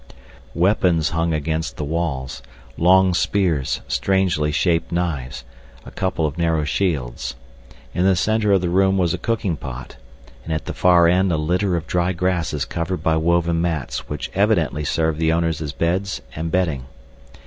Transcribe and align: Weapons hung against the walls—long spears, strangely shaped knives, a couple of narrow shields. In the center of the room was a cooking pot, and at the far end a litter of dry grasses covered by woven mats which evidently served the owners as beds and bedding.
Weapons 0.55 1.11
hung 1.11 1.31
against 1.31 1.77
the 1.77 1.83
walls—long 1.83 3.13
spears, 3.13 3.81
strangely 3.87 4.51
shaped 4.51 4.91
knives, 4.91 5.43
a 5.85 5.91
couple 5.91 6.25
of 6.25 6.39
narrow 6.39 6.63
shields. 6.63 7.35
In 7.93 8.03
the 8.03 8.15
center 8.15 8.51
of 8.51 8.61
the 8.61 8.69
room 8.69 8.97
was 8.97 9.13
a 9.13 9.19
cooking 9.19 9.55
pot, 9.55 9.97
and 10.43 10.51
at 10.51 10.65
the 10.65 10.73
far 10.73 11.07
end 11.07 11.31
a 11.31 11.37
litter 11.37 11.75
of 11.77 11.85
dry 11.85 12.13
grasses 12.13 12.65
covered 12.65 13.03
by 13.03 13.15
woven 13.15 13.61
mats 13.61 14.09
which 14.09 14.31
evidently 14.33 14.83
served 14.83 15.19
the 15.19 15.31
owners 15.31 15.61
as 15.61 15.71
beds 15.71 16.23
and 16.35 16.49
bedding. 16.51 16.87